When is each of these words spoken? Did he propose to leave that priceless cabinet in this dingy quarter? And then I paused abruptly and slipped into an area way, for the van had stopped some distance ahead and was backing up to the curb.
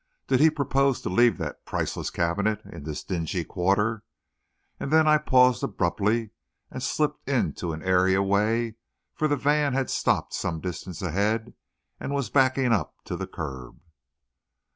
Did 0.25 0.39
he 0.39 0.49
propose 0.49 0.99
to 1.03 1.09
leave 1.09 1.37
that 1.37 1.63
priceless 1.63 2.09
cabinet 2.09 2.65
in 2.65 2.85
this 2.85 3.03
dingy 3.03 3.45
quarter? 3.45 4.03
And 4.79 4.89
then 4.91 5.07
I 5.07 5.19
paused 5.19 5.63
abruptly 5.63 6.31
and 6.71 6.81
slipped 6.81 7.29
into 7.29 7.71
an 7.71 7.83
area 7.83 8.23
way, 8.23 8.77
for 9.13 9.27
the 9.27 9.37
van 9.37 9.73
had 9.73 9.91
stopped 9.91 10.33
some 10.33 10.59
distance 10.59 11.03
ahead 11.03 11.53
and 11.99 12.15
was 12.15 12.31
backing 12.31 12.73
up 12.73 12.95
to 13.05 13.15
the 13.15 13.27
curb. 13.27 13.79